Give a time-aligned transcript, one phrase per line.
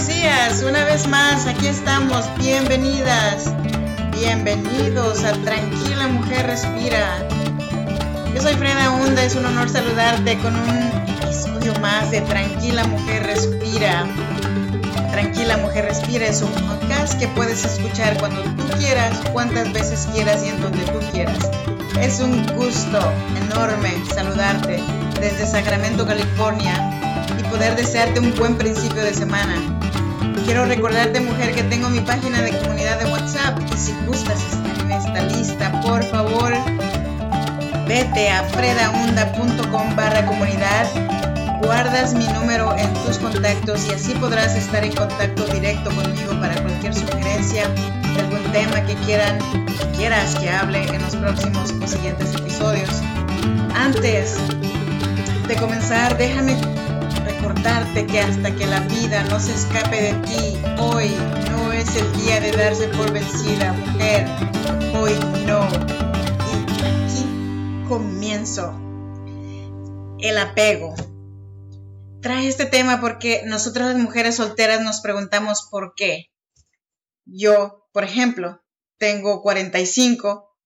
[0.00, 0.62] buenos días.
[0.62, 2.24] Una vez más, aquí estamos.
[2.38, 3.52] Bienvenidas.
[4.12, 7.28] Bienvenidos a Tranquila Mujer Respira.
[8.34, 10.78] Yo soy Freda Hunda, es un honor saludarte con un
[11.22, 14.06] episodio más de Tranquila Mujer Respira.
[15.10, 20.42] Tranquila Mujer Respira es un podcast que puedes escuchar cuando tú quieras, cuantas veces quieras
[20.44, 21.38] y en donde tú quieras.
[22.00, 23.00] Es un gusto
[23.36, 24.82] enorme saludarte
[25.20, 26.74] desde Sacramento, California
[27.38, 29.79] y poder desearte un buen principio de semana.
[30.50, 34.80] Quiero recordarte, mujer, que tengo mi página de comunidad de WhatsApp y si gustas estar
[34.80, 36.52] en esta lista, por favor,
[37.86, 40.88] vete a fredaunda.com barra comunidad,
[41.62, 46.60] guardas mi número en tus contactos y así podrás estar en contacto directo conmigo para
[46.60, 47.62] cualquier sugerencia
[48.18, 49.38] algún tema que quieran,
[49.96, 52.90] quieras que hable en los próximos o siguientes episodios.
[53.76, 54.34] Antes
[55.46, 56.56] de comenzar, déjame
[57.40, 61.08] recordarte que hasta que la vida no se escape de ti, hoy
[61.50, 64.26] no es el día de darse por vencida, mujer.
[64.94, 65.14] Hoy
[65.46, 65.66] no.
[66.46, 68.78] Y aquí comienzo.
[70.18, 70.94] El apego.
[72.20, 76.26] Trae este tema porque nosotras las mujeres solteras nos preguntamos por qué.
[77.24, 78.62] Yo, por ejemplo,
[78.98, 80.58] tengo 45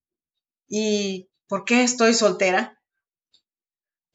[0.67, 2.81] y ¿por qué estoy soltera?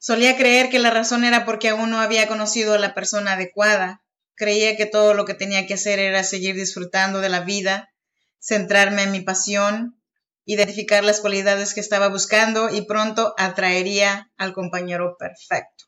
[0.02, 4.02] Solía creer que la razón era porque aún no había conocido a la persona adecuada.
[4.34, 7.92] Creía que todo lo que tenía que hacer era seguir disfrutando de la vida,
[8.38, 10.02] centrarme en mi pasión,
[10.46, 15.84] identificar las cualidades que estaba buscando y pronto atraería al compañero perfecto.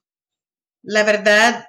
[0.83, 1.67] La verdad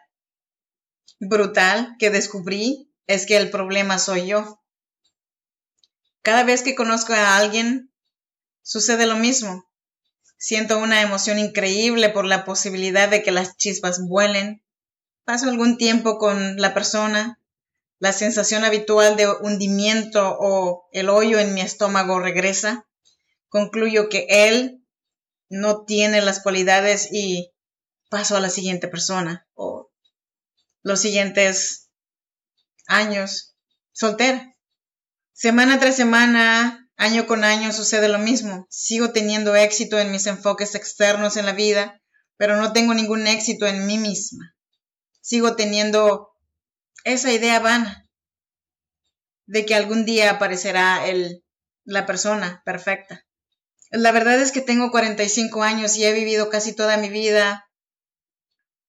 [1.21, 4.61] brutal que descubrí es que el problema soy yo.
[6.21, 7.93] Cada vez que conozco a alguien,
[8.63, 9.63] sucede lo mismo.
[10.43, 14.61] Siento una emoción increíble por la posibilidad de que las chispas vuelen.
[15.23, 17.39] Paso algún tiempo con la persona.
[17.97, 22.85] La sensación habitual de hundimiento o el hoyo en mi estómago regresa.
[23.47, 24.83] Concluyo que él
[25.47, 27.53] no tiene las cualidades y
[28.09, 29.91] paso a la siguiente persona o
[30.81, 31.89] los siguientes
[32.85, 33.55] años
[33.93, 34.53] soltera.
[35.31, 38.67] Semana tras semana Año con año sucede lo mismo.
[38.69, 42.01] Sigo teniendo éxito en mis enfoques externos en la vida,
[42.37, 44.55] pero no tengo ningún éxito en mí misma.
[45.21, 46.33] Sigo teniendo
[47.03, 48.07] esa idea vana
[49.45, 51.43] de que algún día aparecerá el,
[51.83, 53.25] la persona perfecta.
[53.89, 57.69] La verdad es que tengo 45 años y he vivido casi toda mi vida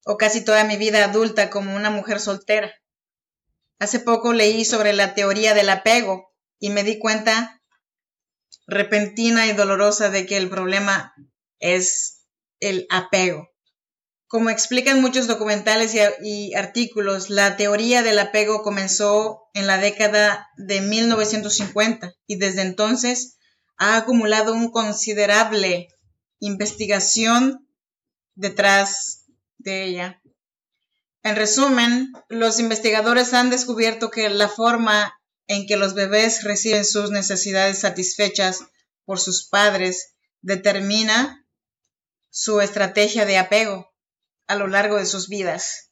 [0.04, 2.72] o casi toda mi vida adulta como una mujer soltera.
[3.78, 7.53] Hace poco leí sobre la teoría del apego y me di cuenta
[8.66, 11.14] repentina y dolorosa de que el problema
[11.58, 12.26] es
[12.60, 13.48] el apego.
[14.26, 20.80] Como explican muchos documentales y, artículos, la teoría del apego comenzó en la década de
[20.80, 23.38] 1950 y desde entonces
[23.76, 25.88] ha acumulado un considerable
[26.40, 27.68] investigación
[28.34, 29.26] detrás
[29.58, 30.20] de ella.
[31.22, 35.14] En resumen, los investigadores han descubierto que la forma
[35.46, 38.60] en que los bebés reciben sus necesidades satisfechas
[39.04, 41.46] por sus padres determina
[42.30, 43.92] su estrategia de apego
[44.46, 45.90] a lo largo de sus vidas.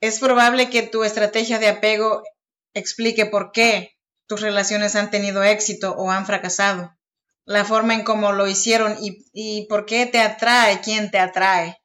[0.00, 2.22] Es probable que tu estrategia de apego
[2.74, 6.96] explique por qué tus relaciones han tenido éxito o han fracasado,
[7.44, 11.80] la forma en cómo lo hicieron y, y por qué te atrae quién te atrae.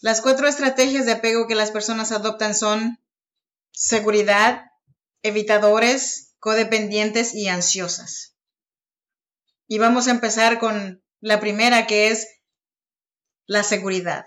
[0.00, 2.98] Las cuatro estrategias de apego que las personas adoptan son
[3.72, 4.69] seguridad,
[5.22, 8.36] evitadores, codependientes y ansiosas.
[9.66, 12.26] Y vamos a empezar con la primera que es
[13.46, 14.24] la seguridad.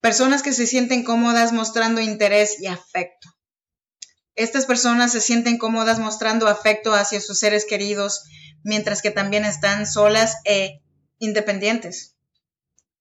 [0.00, 3.28] Personas que se sienten cómodas mostrando interés y afecto.
[4.34, 8.22] Estas personas se sienten cómodas mostrando afecto hacia sus seres queridos,
[8.62, 10.80] mientras que también están solas e
[11.18, 12.16] independientes.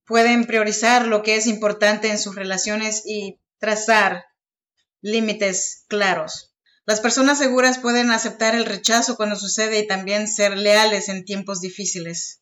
[0.05, 4.25] Pueden priorizar lo que es importante en sus relaciones y trazar
[5.01, 6.48] límites claros.
[6.89, 11.61] Las personas seguras pueden aceptar el rechazo cuando sucede y también ser leales en tiempos
[11.61, 12.41] difíciles.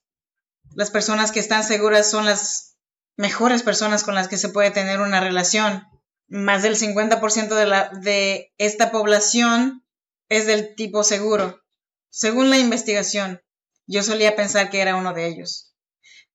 [0.73, 2.77] Las personas que están seguras son las
[3.17, 5.83] mejores personas con las que se puede tener una relación.
[6.29, 9.85] Más del 50% de, de esta población
[10.29, 11.61] es del tipo seguro.
[12.09, 13.41] Según la investigación,
[13.85, 15.75] yo solía pensar que era uno de ellos.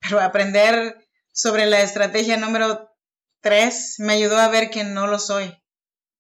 [0.03, 0.99] Pero aprender
[1.33, 2.91] sobre la estrategia número
[3.41, 5.57] 3 me ayudó a ver que no lo soy.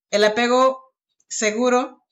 [0.08, 0.81] El apego
[1.32, 2.04] seguro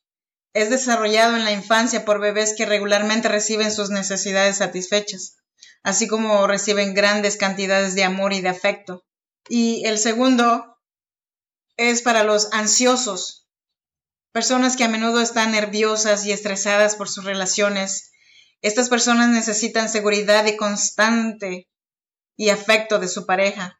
[0.52, 5.36] es desarrollado en la infancia por bebés que regularmente reciben sus necesidades satisfechas,
[5.82, 9.04] así como reciben grandes cantidades de amor y de afecto.
[9.48, 10.78] Y el segundo
[11.76, 13.48] es para los ansiosos.
[14.32, 18.10] Personas que a menudo están nerviosas y estresadas por sus relaciones.
[18.62, 21.68] Estas personas necesitan seguridad y constante
[22.36, 23.79] y afecto de su pareja.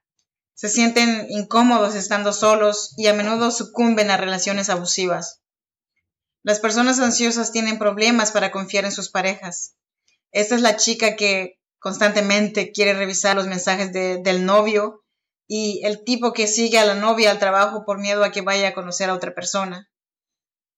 [0.55, 5.41] Se sienten incómodos estando solos y a menudo sucumben a relaciones abusivas.
[6.43, 9.77] Las personas ansiosas tienen problemas para confiar en sus parejas.
[10.33, 15.05] Esta es la chica que constantemente quiere revisar los mensajes del novio
[15.47, 18.69] y el tipo que sigue a la novia al trabajo por miedo a que vaya
[18.69, 19.91] a conocer a otra persona.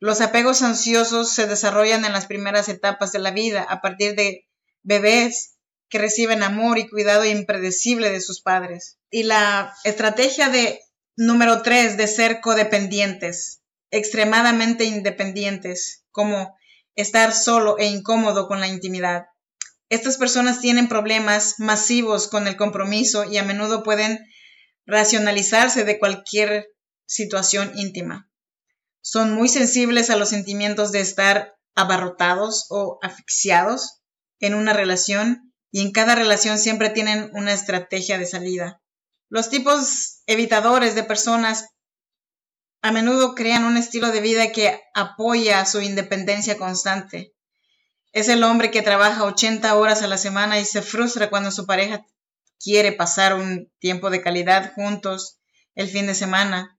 [0.00, 4.48] Los apegos ansiosos se desarrollan en las primeras etapas de la vida a partir de
[4.82, 5.58] bebés
[5.92, 8.98] que reciben amor y cuidado impredecible de sus padres.
[9.10, 10.80] Y la estrategia de
[11.16, 13.60] número tres de ser codependientes,
[13.90, 16.56] extremadamente independientes, como
[16.94, 19.26] estar solo e incómodo con la intimidad.
[19.90, 24.18] Estas personas tienen problemas masivos con el compromiso y a menudo pueden
[24.86, 26.68] racionalizarse de cualquier
[27.04, 28.30] situación íntima.
[29.02, 34.00] Son muy sensibles a los sentimientos de estar abarrotados o asfixiados
[34.40, 38.80] en una relación y en cada relación siempre tienen una estrategia de salida.
[39.30, 41.70] Los tipos evitadores de personas
[42.82, 47.32] a menudo crean un estilo de vida que apoya su independencia constante.
[48.12, 51.64] Es el hombre que trabaja 80 horas a la semana y se frustra cuando su
[51.64, 52.04] pareja
[52.60, 55.40] quiere pasar un tiempo de calidad juntos
[55.74, 56.78] el fin de semana.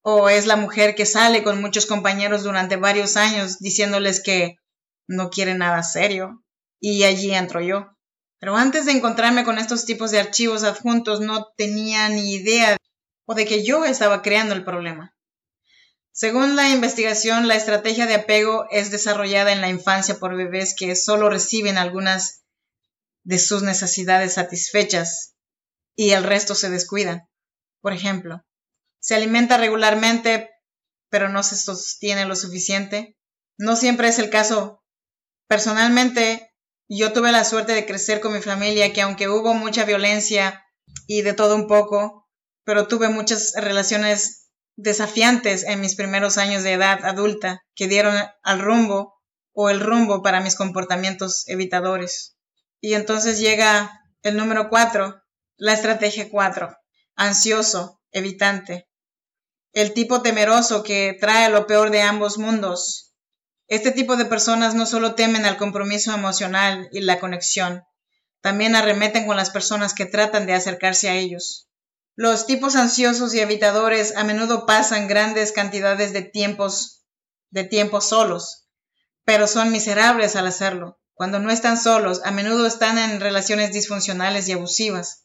[0.00, 4.56] O es la mujer que sale con muchos compañeros durante varios años diciéndoles que
[5.06, 6.42] no quiere nada serio.
[6.80, 7.93] Y allí entro yo.
[8.44, 12.76] Pero antes de encontrarme con estos tipos de archivos adjuntos no tenía ni idea
[13.24, 15.16] o de que yo estaba creando el problema.
[16.12, 20.94] Según la investigación, la estrategia de apego es desarrollada en la infancia por bebés que
[20.94, 22.44] solo reciben algunas
[23.22, 25.36] de sus necesidades satisfechas
[25.96, 27.26] y el resto se descuidan.
[27.80, 28.44] Por ejemplo,
[28.98, 30.50] se alimenta regularmente
[31.08, 33.16] pero no se sostiene lo suficiente.
[33.56, 34.84] No siempre es el caso.
[35.46, 36.53] Personalmente,
[36.88, 40.64] yo tuve la suerte de crecer con mi familia que aunque hubo mucha violencia
[41.06, 42.28] y de todo un poco,
[42.64, 48.60] pero tuve muchas relaciones desafiantes en mis primeros años de edad adulta que dieron al
[48.60, 49.14] rumbo
[49.52, 52.36] o el rumbo para mis comportamientos evitadores.
[52.80, 55.22] Y entonces llega el número cuatro,
[55.56, 56.76] la estrategia cuatro,
[57.14, 58.88] ansioso, evitante.
[59.72, 63.13] El tipo temeroso que trae lo peor de ambos mundos.
[63.66, 67.84] Este tipo de personas no solo temen al compromiso emocional y la conexión,
[68.42, 71.68] también arremeten con las personas que tratan de acercarse a ellos.
[72.14, 77.06] Los tipos ansiosos y evitadores a menudo pasan grandes cantidades de tiempos
[77.50, 78.68] de tiempo solos,
[79.24, 81.00] pero son miserables al hacerlo.
[81.14, 85.24] Cuando no están solos, a menudo están en relaciones disfuncionales y abusivas.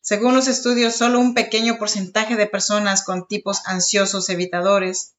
[0.00, 5.16] Según los estudios, solo un pequeño porcentaje de personas con tipos ansiosos evitadores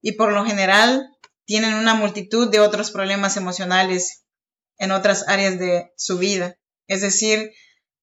[0.00, 1.16] y por lo general
[1.50, 4.22] tienen una multitud de otros problemas emocionales
[4.78, 6.54] en otras áreas de su vida.
[6.86, 7.50] Es decir,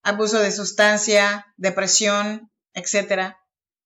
[0.03, 3.35] abuso de sustancia, depresión, etc.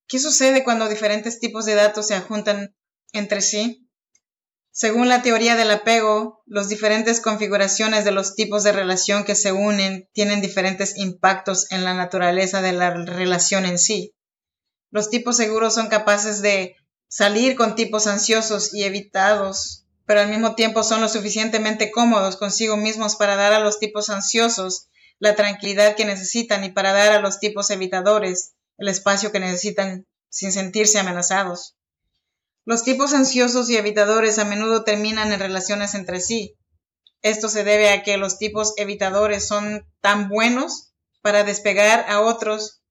[0.08, 2.76] ¿Qué sucede cuando diferentes tipos de datos se adjuntan
[3.14, 3.88] entre sí?
[4.72, 9.52] Según la teoría del apego, las diferentes configuraciones de los tipos de relación que se
[9.52, 14.16] unen tienen diferentes impactos en la naturaleza de la relación en sí.
[14.90, 16.78] Los tipos seguros son capaces de
[17.12, 22.78] salir con tipos ansiosos y evitados, pero al mismo tiempo son lo suficientemente cómodos consigo
[22.78, 24.88] mismos para dar a los tipos ansiosos
[25.20, 30.08] la tranquilidad que necesitan y para dar a los tipos evitadores el espacio que necesitan
[30.30, 31.76] sin sentirse amenazados.
[32.64, 36.56] Los tipos ansiosos y evitadores a menudo terminan en relaciones entre sí.
[37.22, 42.82] Esto se debe a que los tipos evitadores son tan buenos para despegar a otros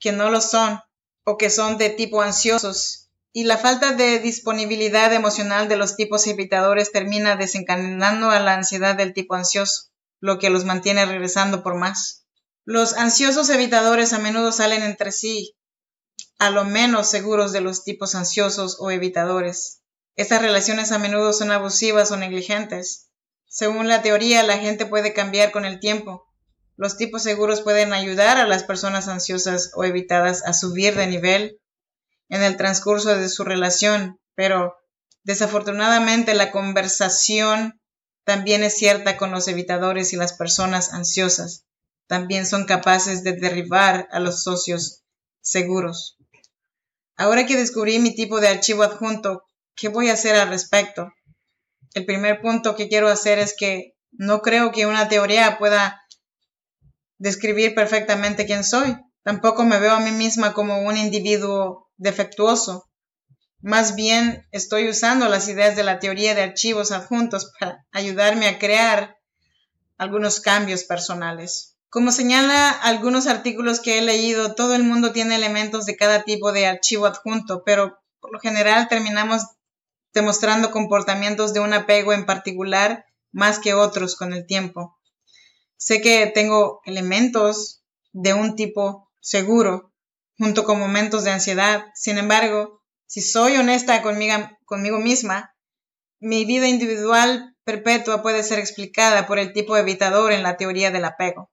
[0.00, 0.80] que no lo son
[1.24, 3.03] o que son de tipo ansiosos
[3.36, 8.94] y la falta de disponibilidad emocional de los tipos evitadores termina desencadenando a la ansiedad
[8.94, 12.24] del tipo ansioso lo que los mantiene regresando por más.
[12.64, 15.56] Los ansiosos evitadores a menudo salen entre sí,
[16.38, 19.82] a lo menos seguros de los tipos ansiosos o evitadores.
[20.14, 23.10] Estas relaciones a menudo son abusivas o negligentes.
[23.48, 26.24] Según la teoría, la gente puede cambiar con el tiempo.
[26.76, 31.60] Los tipos seguros pueden ayudar a las personas ansiosas o evitadas a subir de nivel
[32.28, 34.76] en el transcurso de su relación, pero
[35.22, 37.80] desafortunadamente la conversación
[38.24, 41.64] también es cierta con los evitadores y las personas ansiosas.
[42.06, 45.02] También son capaces de derribar a los socios
[45.40, 46.16] seguros.
[47.16, 51.12] Ahora que descubrí mi tipo de archivo adjunto, ¿qué voy a hacer al respecto?
[51.92, 56.02] El primer punto que quiero hacer es que no creo que una teoría pueda
[57.18, 58.96] describir perfectamente quién soy.
[59.22, 62.88] Tampoco me veo a mí misma como un individuo defectuoso.
[63.60, 68.58] Más bien estoy usando las ideas de la teoría de archivos adjuntos para ayudarme a
[68.58, 69.16] crear
[69.96, 71.76] algunos cambios personales.
[71.88, 76.52] Como señala algunos artículos que he leído, todo el mundo tiene elementos de cada tipo
[76.52, 79.42] de archivo adjunto, pero por lo general terminamos
[80.12, 84.98] demostrando comportamientos de un apego en particular más que otros con el tiempo.
[85.76, 87.82] Sé que tengo elementos
[88.12, 89.93] de un tipo seguro,
[90.38, 91.86] junto con momentos de ansiedad.
[91.94, 95.54] Sin embargo, si soy honesta conmigo, conmigo misma,
[96.20, 101.04] mi vida individual perpetua puede ser explicada por el tipo evitador en la teoría del
[101.04, 101.50] apego.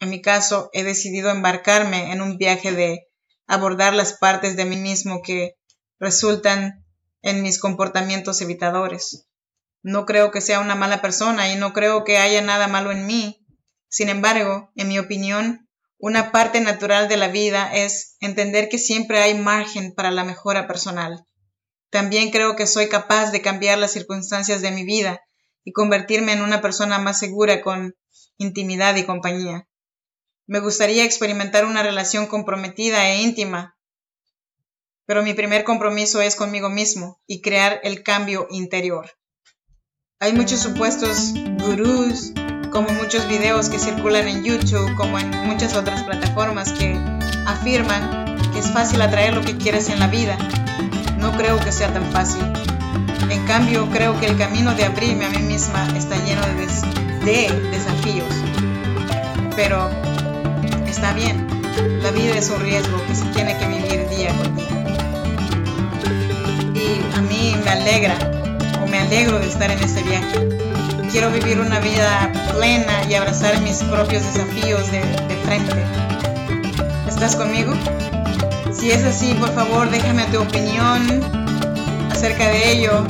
[0.00, 3.08] En mi caso, he decidido embarcarme en un viaje de
[3.46, 5.56] abordar las partes de mí mismo que
[5.98, 6.84] resultan
[7.22, 9.28] en mis comportamientos evitadores.
[9.82, 13.06] No creo que sea una mala persona y no creo que haya nada malo en
[13.06, 13.46] mí.
[13.88, 15.68] Sin embargo, en mi opinión,
[16.02, 20.66] una parte natural de la vida es entender que siempre hay margen para la mejora
[20.66, 21.24] personal.
[21.90, 25.20] También creo que soy capaz de cambiar las circunstancias de mi vida
[25.62, 27.94] y convertirme en una persona más segura con
[28.36, 29.68] intimidad y compañía.
[30.48, 33.78] Me gustaría experimentar una relación comprometida e íntima,
[35.06, 39.08] pero mi primer compromiso es conmigo mismo y crear el cambio interior.
[40.18, 42.32] Hay muchos supuestos gurús
[42.72, 46.98] como muchos videos que circulan en YouTube, como en muchas otras plataformas que
[47.46, 50.36] afirman que es fácil atraer lo que quieres en la vida.
[51.18, 52.42] No creo que sea tan fácil.
[53.30, 56.66] En cambio, creo que el camino de abrirme a mí misma está lleno de,
[57.26, 58.34] de desafíos.
[59.54, 59.90] Pero
[60.86, 61.46] está bien,
[62.02, 64.68] la vida es un riesgo que se tiene que vivir día con día.
[66.74, 68.16] Y a mí me alegra
[68.82, 70.71] o me alegro de estar en este viaje
[71.12, 75.02] quiero vivir una vida plena y abrazar mis propios desafíos de,
[75.44, 75.74] frente.
[77.06, 77.74] ¿Estás conmigo?
[78.72, 81.22] Si es así, por favor, déjame tu opinión
[82.10, 83.04] acerca de ello.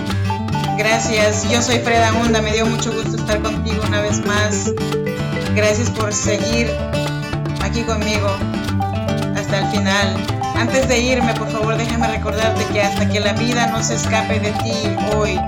[0.76, 1.49] Gracias.
[1.49, 2.42] Yo soy Freda Hunda.
[2.42, 4.73] Me dio mucho gusto estar contigo una vez más.
[5.54, 6.68] Gracias por seguir
[7.62, 8.28] aquí conmigo
[9.37, 10.16] hasta el final.
[10.56, 14.40] Antes de irme, por favor, déjame recordarte que hasta que la vida no se escape
[14.40, 14.75] de ti
[15.16, 15.38] hoy,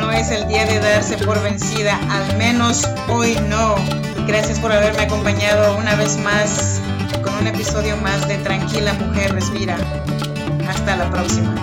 [0.00, 3.74] no es el día de darse por vencida, al menos hoy no.
[4.26, 6.80] Gracias por haberme acompañado una vez más
[7.22, 9.76] con un episodio más de Tranquila Mujer Respira.
[10.66, 11.54] Hasta la próxima.